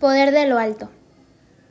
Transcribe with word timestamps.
Poder 0.00 0.30
de 0.30 0.46
lo 0.46 0.58
alto. 0.58 0.90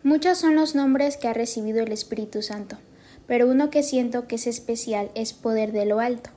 Muchos 0.04 0.38
son 0.38 0.56
los 0.56 0.76
nombres 0.76 1.16
que 1.16 1.30
ha 1.30 1.34
recibido 1.34 1.82
el 1.82 1.94
Espíritu 1.94 2.42
Santo, 2.42 2.78
pero 3.26 3.48
uno 3.48 3.70
que 3.70 3.84
siento 3.84 4.28
que 4.28 4.36
es 4.36 4.48
especial 4.48 5.12
es 5.16 5.32
poder 5.32 5.72
de 5.72 5.86
lo 5.86 6.02
alto. 6.02 6.32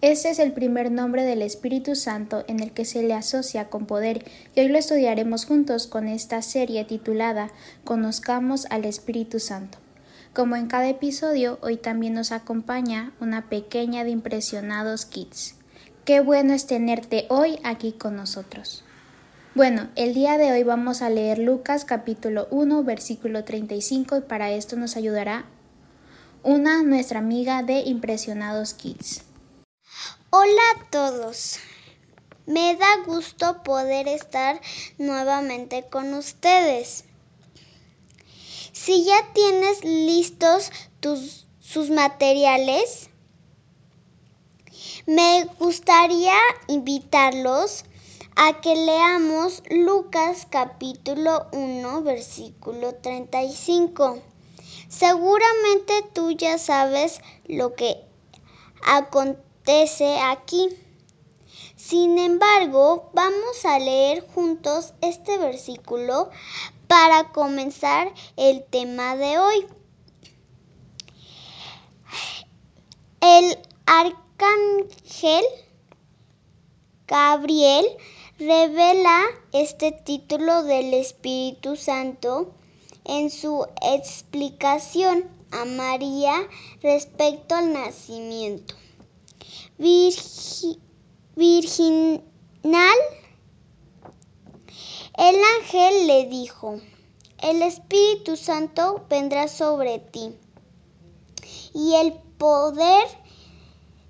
Este 0.00 0.30
es 0.30 0.38
el 0.38 0.52
primer 0.52 0.90
nombre 0.90 1.22
del 1.22 1.42
Espíritu 1.42 1.96
Santo 1.96 2.44
en 2.48 2.60
el 2.60 2.72
que 2.72 2.86
se 2.86 3.02
le 3.02 3.12
asocia 3.12 3.68
con 3.68 3.84
poder 3.84 4.24
y 4.54 4.60
hoy 4.60 4.68
lo 4.68 4.78
estudiaremos 4.78 5.44
juntos 5.44 5.86
con 5.86 6.08
esta 6.08 6.40
serie 6.40 6.82
titulada 6.86 7.50
Conozcamos 7.84 8.66
al 8.70 8.86
Espíritu 8.86 9.38
Santo. 9.38 9.76
Como 10.32 10.56
en 10.56 10.66
cada 10.66 10.88
episodio, 10.88 11.58
hoy 11.60 11.76
también 11.76 12.14
nos 12.14 12.32
acompaña 12.32 13.12
una 13.20 13.50
pequeña 13.50 14.02
de 14.04 14.10
impresionados 14.10 15.04
kids. 15.04 15.56
Qué 16.06 16.20
bueno 16.20 16.54
es 16.54 16.66
tenerte 16.66 17.26
hoy 17.28 17.58
aquí 17.64 17.92
con 17.92 18.16
nosotros. 18.16 18.82
Bueno, 19.54 19.88
el 19.94 20.14
día 20.14 20.36
de 20.36 20.50
hoy 20.50 20.64
vamos 20.64 21.00
a 21.00 21.10
leer 21.10 21.38
Lucas 21.38 21.84
capítulo 21.84 22.48
1 22.50 22.82
versículo 22.82 23.44
35 23.44 24.16
y 24.16 24.20
para 24.22 24.50
esto 24.50 24.74
nos 24.74 24.96
ayudará 24.96 25.44
una 26.42 26.82
nuestra 26.82 27.20
amiga 27.20 27.62
de 27.62 27.78
Impresionados 27.82 28.74
Kids. 28.74 29.22
Hola 30.30 30.62
a 30.74 30.90
todos. 30.90 31.58
Me 32.46 32.74
da 32.74 33.04
gusto 33.06 33.62
poder 33.62 34.08
estar 34.08 34.60
nuevamente 34.98 35.84
con 35.88 36.14
ustedes. 36.14 37.04
Si 38.72 39.04
ya 39.04 39.32
tienes 39.34 39.84
listos 39.84 40.72
tus, 40.98 41.46
sus 41.60 41.90
materiales, 41.90 43.08
me 45.06 45.44
gustaría 45.60 46.34
invitarlos 46.66 47.84
a 48.36 48.60
que 48.60 48.74
leamos 48.74 49.62
Lucas 49.70 50.46
capítulo 50.50 51.46
1 51.52 52.02
versículo 52.02 52.94
35. 52.96 54.18
Seguramente 54.88 56.04
tú 56.12 56.32
ya 56.32 56.58
sabes 56.58 57.20
lo 57.46 57.74
que 57.74 57.96
acontece 58.84 60.18
aquí. 60.20 60.68
Sin 61.76 62.18
embargo, 62.18 63.10
vamos 63.12 63.64
a 63.64 63.78
leer 63.78 64.26
juntos 64.34 64.94
este 65.00 65.38
versículo 65.38 66.30
para 66.88 67.30
comenzar 67.30 68.12
el 68.36 68.64
tema 68.64 69.16
de 69.16 69.38
hoy. 69.38 69.66
El 73.20 73.58
arcángel 73.86 75.44
Gabriel 77.06 77.86
revela 78.38 79.22
este 79.52 79.92
título 79.92 80.64
del 80.64 80.92
Espíritu 80.94 81.76
Santo 81.76 82.52
en 83.04 83.30
su 83.30 83.64
explicación 83.80 85.28
a 85.52 85.64
María 85.64 86.34
respecto 86.82 87.54
al 87.54 87.72
nacimiento. 87.72 88.74
virginal, 91.36 92.22
el 95.16 95.36
ángel 95.60 96.06
le 96.08 96.26
dijo, 96.26 96.80
el 97.38 97.62
Espíritu 97.62 98.36
Santo 98.36 99.04
vendrá 99.08 99.46
sobre 99.46 100.00
ti 100.00 100.34
y 101.72 101.94
el 101.94 102.14
poder 102.36 103.06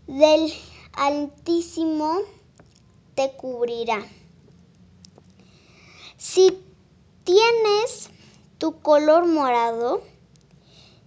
del 0.06 0.50
Altísimo 0.94 2.20
te 3.14 3.32
cubrirá. 3.32 4.02
Si 6.16 6.58
tienes 7.24 8.10
tu 8.58 8.80
color 8.80 9.26
morado, 9.26 10.02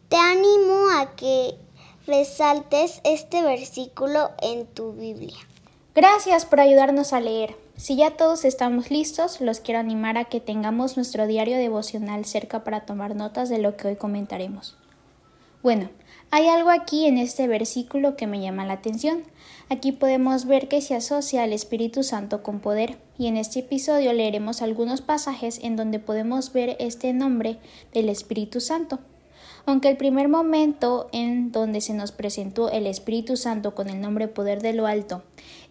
te 0.10 0.16
animo 0.16 0.90
a 0.98 1.16
que 1.16 1.56
resaltes 2.06 3.02
este 3.04 3.42
versículo 3.42 4.32
en 4.42 4.66
tu 4.68 4.94
Biblia. 4.94 5.38
Gracias 5.94 6.46
por 6.46 6.60
ayudarnos 6.60 7.14
a 7.14 7.20
leer. 7.20 7.56
Si 7.76 7.96
ya 7.96 8.12
todos 8.12 8.46
estamos 8.46 8.90
listos, 8.90 9.42
los 9.42 9.60
quiero 9.60 9.80
animar 9.80 10.18
a 10.18 10.26
que 10.26 10.40
tengamos 10.40 10.96
nuestro 10.96 11.28
diario 11.28 11.58
devocional 11.58 12.26
cerca 12.26 12.64
para 12.64 12.86
tomar 12.86 13.16
notas 13.16 13.50
de 13.50 13.60
lo 13.60 13.76
que 13.76 13.88
hoy 13.88 13.96
comentaremos. 13.96 14.78
Bueno, 15.62 15.90
hay 16.32 16.48
algo 16.48 16.70
aquí 16.70 17.06
en 17.06 17.18
este 17.18 17.48
versículo 17.48 18.16
que 18.16 18.28
me 18.28 18.42
llama 18.42 18.66
la 18.66 18.74
atención. 18.74 19.24
Aquí 19.70 19.92
podemos 19.92 20.46
ver 20.46 20.68
que 20.68 20.82
se 20.82 20.96
asocia 20.96 21.44
al 21.44 21.54
Espíritu 21.54 22.04
Santo 22.04 22.44
con 22.44 22.60
poder, 22.60 22.98
y 23.18 23.28
en 23.28 23.38
este 23.38 23.60
episodio 23.60 24.14
leeremos 24.14 24.62
algunos 24.62 25.02
pasajes 25.02 25.60
en 25.64 25.76
donde 25.76 26.00
podemos 26.00 26.54
ver 26.54 26.76
este 26.80 27.14
nombre 27.14 27.58
del 27.94 28.10
Espíritu 28.10 28.60
Santo. 28.62 29.00
Aunque 29.66 29.90
el 29.90 29.98
primer 29.98 30.30
momento 30.30 31.10
en 31.12 31.52
donde 31.52 31.82
se 31.82 31.94
nos 31.94 32.14
presentó 32.14 32.70
el 32.72 32.88
Espíritu 32.88 33.36
Santo 33.36 33.76
con 33.76 33.90
el 33.90 34.00
nombre 34.00 34.30
poder 34.30 34.62
de 34.62 34.72
lo 34.74 34.88
alto 34.88 35.24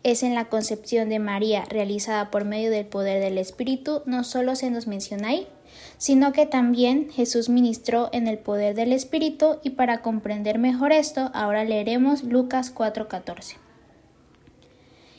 es 0.03 0.23
en 0.23 0.35
la 0.35 0.45
concepción 0.45 1.09
de 1.09 1.19
María 1.19 1.65
realizada 1.65 2.31
por 2.31 2.45
medio 2.45 2.71
del 2.71 2.87
poder 2.87 3.21
del 3.21 3.39
Espíritu, 3.39 4.03
no 4.07 4.23
solo 4.23 4.55
se 4.55 4.71
nos 4.71 4.87
menciona 4.87 5.29
ahí, 5.29 5.49
sino 5.99 6.33
que 6.33 6.47
también 6.47 7.11
Jesús 7.11 7.49
ministró 7.49 8.09
en 8.13 8.29
el 8.29 8.39
poder 8.39 8.75
del 8.75 8.93
Espíritu 8.93 9.59
y 9.63 9.71
para 9.71 10.03
comprender 10.03 10.59
mejor 10.59 10.93
esto, 10.93 11.31
ahora 11.35 11.65
leeremos 11.65 12.23
Lucas 12.23 12.73
4:14. 12.75 13.57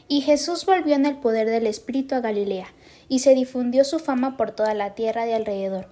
Y 0.07 0.21
Jesús 0.21 0.65
volvió 0.65 0.95
en 0.95 1.05
el 1.05 1.17
poder 1.17 1.49
del 1.49 1.67
Espíritu 1.67 2.15
a 2.15 2.21
Galilea, 2.21 2.67
y 3.09 3.19
se 3.19 3.35
difundió 3.35 3.83
su 3.83 3.99
fama 3.99 4.37
por 4.37 4.51
toda 4.51 4.73
la 4.73 4.95
tierra 4.95 5.25
de 5.25 5.33
alrededor. 5.33 5.89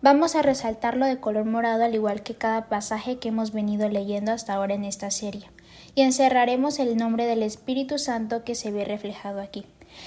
Vamos 0.00 0.36
a 0.36 0.42
resaltarlo 0.42 1.06
de 1.06 1.18
color 1.18 1.44
morado 1.44 1.84
al 1.84 1.94
igual 1.94 2.22
que 2.22 2.34
cada 2.34 2.68
pasaje 2.68 3.18
que 3.18 3.28
hemos 3.28 3.52
venido 3.52 3.88
leyendo 3.88 4.32
hasta 4.32 4.54
ahora 4.54 4.74
en 4.74 4.84
esta 4.84 5.10
serie, 5.10 5.50
y 5.94 6.02
encerraremos 6.02 6.78
el 6.78 6.96
nombre 6.96 7.26
del 7.26 7.42
Espíritu 7.42 7.98
Santo 7.98 8.44
que 8.44 8.54
se 8.54 8.70
ve 8.70 8.84
reflejado 8.84 9.40
aquí. 9.40 9.66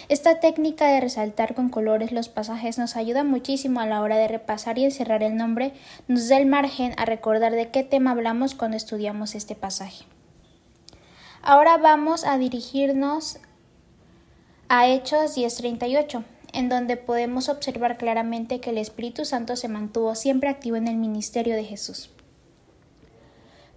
Esta 0.10 0.40
técnica 0.40 0.88
de 0.88 1.02
resaltar 1.02 1.56
con 1.56 1.70
colores 1.70 2.12
los 2.12 2.30
pasajes 2.30 2.78
nos 2.78 2.96
ayuda 2.96 3.24
muchísimo 3.24 3.80
a 3.80 3.86
la 3.86 4.02
hora 4.02 4.18
de 4.18 4.28
repasar 4.28 4.78
y 4.78 4.86
encerrar 4.86 5.24
el 5.24 5.36
nombre, 5.36 5.74
nos 6.08 6.30
da 6.30 6.38
el 6.38 6.46
margen 6.46 6.94
a 6.98 7.06
recordar 7.06 7.54
de 7.54 7.70
qué 7.70 7.84
tema 7.84 8.12
hablamos 8.12 8.56
cuando 8.56 8.78
estudiamos 8.78 9.36
este 9.36 9.56
pasaje. 9.56 10.06
Ahora 11.42 11.78
vamos 11.78 12.24
a 12.24 12.38
dirigirnos 12.38 13.40
a 14.70 14.88
Hechos 14.88 15.36
10:38, 15.36 16.24
en 16.54 16.70
donde 16.70 16.98
podemos 16.98 17.50
observar 17.50 17.98
claramente 17.98 18.60
que 18.60 18.70
el 18.70 18.78
Espíritu 18.78 19.26
Santo 19.26 19.56
se 19.56 19.68
mantuvo 19.68 20.16
siempre 20.16 20.50
activo 20.50 20.76
en 20.76 20.88
el 20.88 20.98
ministerio 20.98 21.56
de 21.56 21.64
Jesús. 21.64 22.12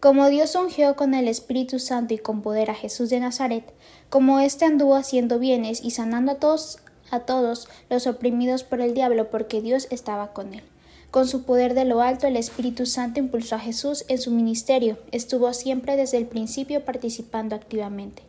Como 0.05 0.29
Dios 0.29 0.55
ungió 0.55 0.97
con 0.97 1.15
el 1.15 1.29
Espíritu 1.29 1.79
Santo 1.79 2.13
y 2.13 2.19
con 2.19 2.43
poder 2.43 2.69
a 2.69 2.75
Jesús 2.75 3.09
de 3.09 3.21
Nazaret, 3.21 3.65
como 4.11 4.39
éste 4.39 4.67
anduvo 4.67 4.97
haciendo 4.97 5.39
bienes 5.39 5.83
y 5.83 5.93
sanando 5.93 6.33
a 6.33 6.35
todos, 6.35 6.79
a 7.11 7.21
todos 7.21 7.69
los 7.89 8.07
oprimidos 8.07 8.65
por 8.65 8.83
el 8.83 8.93
diablo, 8.93 9.31
porque 9.31 9.63
Dios 9.63 9.89
estaba 9.91 10.35
con 10.35 10.53
él. 10.53 10.63
Con 11.11 11.27
su 11.27 11.45
poder 11.45 11.73
de 11.73 11.87
lo 11.87 12.03
alto, 12.03 12.27
el 12.27 12.37
Espíritu 12.37 12.85
Santo 12.85 13.19
impulsó 13.19 13.55
a 13.55 13.61
Jesús 13.61 14.05
en 14.09 14.19
su 14.19 14.31
ministerio, 14.31 14.99
estuvo 15.11 15.51
siempre 15.55 15.97
desde 15.97 16.19
el 16.19 16.27
principio 16.27 16.85
participando 16.85 17.57
activamente. 17.57 18.25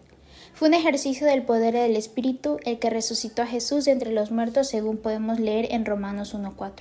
Fue 0.53 0.69
un 0.69 0.75
ejercicio 0.75 1.28
del 1.28 1.44
poder 1.44 1.74
del 1.74 1.97
Espíritu 1.97 2.57
el 2.63 2.80
que 2.80 2.90
resucitó 2.90 3.42
a 3.42 3.47
Jesús 3.47 3.84
de 3.84 3.92
entre 3.92 4.13
los 4.13 4.31
muertos, 4.31 4.69
según 4.69 4.96
podemos 4.96 5.42
leer 5.42 5.68
en 5.72 5.84
Romanos 5.84 6.36
1.4, 6.36 6.72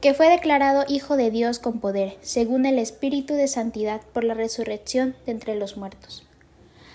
que 0.00 0.14
fue 0.14 0.30
declarado 0.30 0.84
Hijo 0.88 1.16
de 1.16 1.30
Dios 1.30 1.58
con 1.58 1.80
poder, 1.80 2.16
según 2.22 2.64
el 2.64 2.78
Espíritu 2.78 3.34
de 3.34 3.48
Santidad, 3.48 4.00
por 4.12 4.24
la 4.24 4.34
resurrección 4.34 5.14
de 5.26 5.32
entre 5.32 5.54
los 5.54 5.76
muertos. 5.76 6.26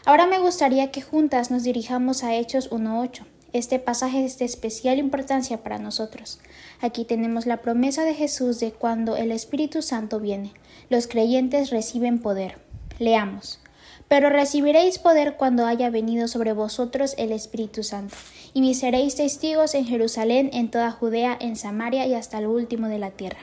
Ahora 0.05 0.27
me 0.27 0.39
gustaría 0.39 0.91
que 0.91 1.01
juntas 1.01 1.51
nos 1.51 1.63
dirijamos 1.63 2.23
a 2.23 2.35
Hechos 2.35 2.71
1.8. 2.71 3.25
Este 3.53 3.79
pasaje 3.79 4.25
es 4.25 4.37
de 4.37 4.45
especial 4.45 4.99
importancia 4.99 5.63
para 5.63 5.77
nosotros. 5.79 6.39
Aquí 6.81 7.05
tenemos 7.05 7.45
la 7.45 7.61
promesa 7.61 8.03
de 8.03 8.13
Jesús 8.13 8.59
de 8.59 8.71
cuando 8.71 9.15
el 9.15 9.31
Espíritu 9.31 9.81
Santo 9.81 10.19
viene, 10.19 10.53
los 10.89 11.07
creyentes 11.07 11.69
reciben 11.69 12.19
poder. 12.19 12.57
Leamos. 12.99 13.59
Pero 14.07 14.29
recibiréis 14.29 14.99
poder 14.99 15.35
cuando 15.35 15.65
haya 15.65 15.89
venido 15.89 16.27
sobre 16.27 16.53
vosotros 16.53 17.15
el 17.17 17.31
Espíritu 17.31 17.83
Santo, 17.83 18.15
y 18.53 18.61
me 18.61 18.73
seréis 18.73 19.15
testigos 19.15 19.73
en 19.73 19.85
Jerusalén, 19.85 20.49
en 20.53 20.69
toda 20.69 20.91
Judea, 20.91 21.35
en 21.39 21.55
Samaria 21.55 22.05
y 22.05 22.13
hasta 22.13 22.39
lo 22.39 22.51
último 22.51 22.87
de 22.87 22.99
la 22.99 23.11
tierra. 23.11 23.39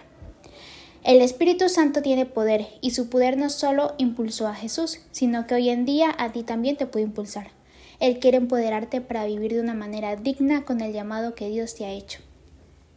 El 1.05 1.20
Espíritu 1.20 1.69
Santo 1.69 2.00
tiene 2.00 2.26
poder, 2.26 2.69
y 2.81 2.93
su 2.93 3.11
poder 3.11 3.37
no 3.37 3.50
solo 3.50 3.94
impulsó 3.99 4.47
a 4.47 4.55
Jesús, 4.55 5.00
sino 5.11 5.49
que 5.49 5.56
hoy 5.56 5.69
en 5.69 5.85
día 5.85 6.14
a 6.17 6.31
ti 6.31 6.44
también 6.44 6.76
te 6.76 6.87
puede 6.87 7.06
impulsar. 7.06 7.50
Él 7.99 8.20
quiere 8.20 8.37
empoderarte 8.37 9.00
para 9.00 9.26
vivir 9.26 9.55
de 9.55 9.61
una 9.61 9.75
manera 9.75 10.14
digna 10.14 10.64
con 10.64 10.81
el 10.81 10.93
llamado 10.93 11.35
que 11.35 11.49
Dios 11.49 11.75
te 11.75 11.87
ha 11.87 11.91
hecho. 11.91 12.20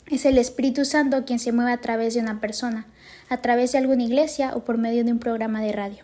Es 0.08 0.26
el 0.26 0.38
Espíritu 0.38 0.86
Santo 0.86 1.26
quien 1.26 1.40
se 1.40 1.52
mueve 1.52 1.72
a 1.72 1.82
través 1.82 2.14
de 2.14 2.22
una 2.22 2.40
persona, 2.40 2.86
a 3.28 3.38
través 3.38 3.72
de 3.72 3.80
alguna 3.80 4.04
iglesia 4.04 4.54
o 4.56 4.64
por 4.64 4.78
medio 4.78 5.04
de 5.04 5.12
un 5.12 5.20
programa 5.20 5.62
de 5.62 5.72
radio. 5.72 6.04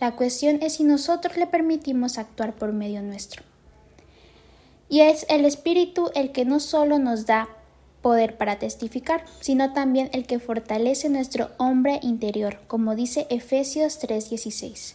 La 0.00 0.16
cuestión 0.16 0.60
es 0.62 0.76
si 0.76 0.84
nosotros 0.84 1.36
le 1.36 1.46
permitimos 1.46 2.16
actuar 2.16 2.54
por 2.54 2.72
medio 2.72 3.02
nuestro. 3.02 3.42
Y 4.88 5.00
es 5.00 5.26
el 5.28 5.44
Espíritu 5.44 6.10
el 6.14 6.32
que 6.32 6.46
no 6.46 6.58
solo 6.58 6.98
nos 6.98 7.26
da 7.26 7.48
poder 8.00 8.38
para 8.38 8.58
testificar, 8.58 9.24
sino 9.40 9.74
también 9.74 10.08
el 10.14 10.26
que 10.26 10.38
fortalece 10.38 11.10
nuestro 11.10 11.50
hombre 11.58 12.00
interior, 12.02 12.58
como 12.66 12.96
dice 12.96 13.26
Efesios 13.28 13.98
3:16, 14.00 14.94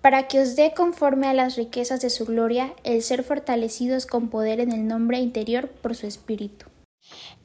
para 0.00 0.26
que 0.26 0.40
os 0.40 0.56
dé 0.56 0.72
conforme 0.74 1.26
a 1.26 1.34
las 1.34 1.56
riquezas 1.56 2.00
de 2.00 2.08
su 2.08 2.24
gloria 2.24 2.72
el 2.82 3.02
ser 3.02 3.24
fortalecidos 3.24 4.06
con 4.06 4.30
poder 4.30 4.60
en 4.60 4.72
el 4.72 4.88
nombre 4.88 5.18
interior 5.18 5.68
por 5.68 5.94
su 5.94 6.06
Espíritu. 6.06 6.66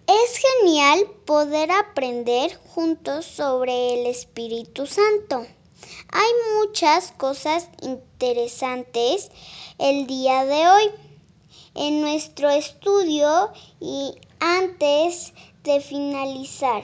Es 0.08 0.42
genial 0.62 1.00
poder 1.26 1.72
aprender 1.72 2.56
juntos 2.74 3.26
sobre 3.26 4.00
el 4.00 4.08
Espíritu 4.08 4.88
Santo. 4.88 5.46
Hay 6.14 6.30
muchas 6.58 7.14
cosas 7.14 7.70
interesantes 7.82 9.32
el 9.78 10.08
día 10.08 10.44
de 10.44 10.68
hoy 10.68 10.92
en 11.74 12.02
nuestro 12.02 12.50
estudio 12.50 13.52
y 13.80 14.16
antes 14.42 15.34
de 15.64 15.80
finalizar, 15.80 16.84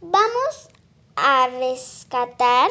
vamos 0.00 0.68
a 1.16 1.48
rescatar 1.48 2.70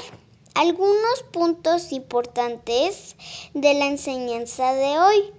algunos 0.55 1.23
puntos 1.33 1.91
importantes 1.91 3.17
de 3.53 3.73
la 3.73 3.87
enseñanza 3.87 4.73
de 4.73 4.97
hoy. 4.97 5.33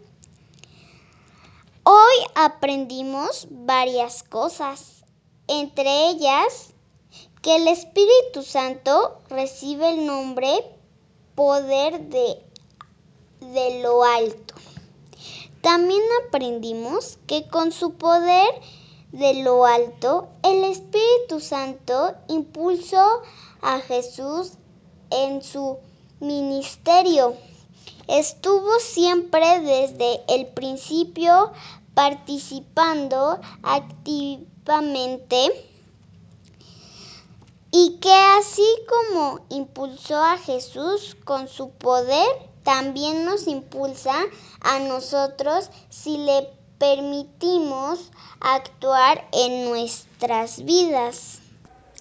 Hoy 1.84 2.14
aprendimos 2.34 3.46
varias 3.50 4.22
cosas, 4.22 5.04
entre 5.48 6.10
ellas 6.10 6.71
que 7.43 7.56
el 7.56 7.67
Espíritu 7.67 8.44
Santo 8.44 9.19
recibe 9.29 9.91
el 9.91 10.06
nombre 10.06 10.65
poder 11.35 12.00
de, 12.03 12.41
de 13.41 13.83
lo 13.83 14.05
alto. 14.05 14.55
También 15.61 16.03
aprendimos 16.25 17.19
que 17.27 17.49
con 17.49 17.73
su 17.73 17.94
poder 17.94 18.49
de 19.11 19.43
lo 19.43 19.67
alto, 19.67 20.29
el 20.44 20.62
Espíritu 20.65 21.41
Santo 21.41 22.15
impulsó 22.29 23.23
a 23.61 23.81
Jesús 23.81 24.53
en 25.11 25.43
su 25.43 25.79
ministerio. 26.21 27.35
Estuvo 28.06 28.79
siempre 28.79 29.61
desde 29.61 30.21
el 30.29 30.47
principio 30.47 31.50
participando 31.94 33.41
activamente 33.65 34.33
y 37.72 37.96
que 38.00 38.12
así 38.38 38.66
como 38.86 39.40
impulsó 39.48 40.22
a 40.22 40.36
Jesús 40.36 41.16
con 41.24 41.48
su 41.48 41.70
poder, 41.70 42.28
también 42.62 43.24
nos 43.24 43.48
impulsa 43.48 44.14
a 44.60 44.78
nosotros 44.80 45.70
si 45.88 46.19
le 46.19 46.48
permitimos 46.78 48.10
actuar 48.40 49.26
en 49.32 49.64
nuestras 49.70 50.64
vidas. 50.64 51.40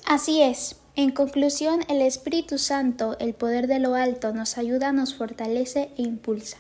Así 0.05 0.41
es. 0.41 0.75
En 0.95 1.11
conclusión, 1.11 1.81
el 1.87 2.01
Espíritu 2.01 2.57
Santo, 2.57 3.17
el 3.19 3.33
poder 3.33 3.67
de 3.67 3.79
lo 3.79 3.95
alto, 3.95 4.33
nos 4.33 4.57
ayuda, 4.57 4.91
nos 4.91 5.15
fortalece 5.15 5.91
e 5.97 6.01
impulsa. 6.01 6.57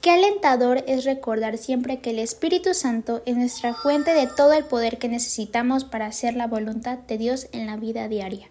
Qué 0.00 0.10
alentador 0.10 0.82
es 0.86 1.04
recordar 1.04 1.58
siempre 1.58 2.00
que 2.00 2.10
el 2.10 2.20
Espíritu 2.20 2.72
Santo 2.72 3.22
es 3.26 3.36
nuestra 3.36 3.74
fuente 3.74 4.14
de 4.14 4.26
todo 4.26 4.54
el 4.54 4.64
poder 4.64 4.96
que 4.96 5.10
necesitamos 5.10 5.84
para 5.84 6.06
hacer 6.06 6.36
la 6.36 6.46
voluntad 6.46 6.96
de 7.00 7.18
Dios 7.18 7.48
en 7.52 7.66
la 7.66 7.76
vida 7.76 8.08
diaria. 8.08 8.48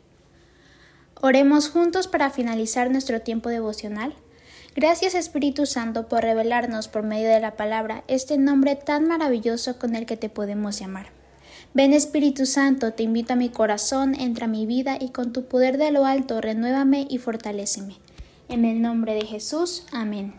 Oremos 1.22 1.70
juntos 1.70 2.08
para 2.08 2.30
finalizar 2.30 2.92
nuestro 2.92 3.22
tiempo 3.22 3.50
devocional. 3.50 4.14
Gracias 4.76 5.16
Espíritu 5.16 5.66
Santo 5.66 6.08
por 6.08 6.22
revelarnos 6.22 6.88
por 6.88 7.02
medio 7.02 7.30
de 7.30 7.40
la 7.40 7.58
palabra 7.58 8.04
este 8.08 8.38
nombre 8.38 8.76
tan 8.76 9.08
maravilloso 9.08 9.80
con 9.80 9.96
el 9.96 10.06
que 10.06 10.18
te 10.18 10.30
podemos 10.30 10.80
llamar. 10.80 11.08
Ven 11.74 11.94
Espíritu 11.94 12.46
Santo, 12.46 12.94
te 12.94 13.02
invito 13.02 13.34
a 13.34 13.36
mi 13.36 13.50
corazón, 13.50 14.14
entra 14.14 14.46
a 14.46 14.50
mi 14.50 14.68
vida 14.68 14.98
y 15.02 15.10
con 15.10 15.34
tu 15.34 15.46
poder 15.46 15.80
de 15.80 15.90
lo 15.90 16.06
alto 16.06 16.42
renuévame 16.42 17.08
y 17.10 17.18
fortaléceme. 17.18 17.96
En 18.50 18.66
el 18.66 18.84
nombre 18.84 19.16
de 19.16 19.26
Jesús, 19.26 19.88
amén. 19.92 20.36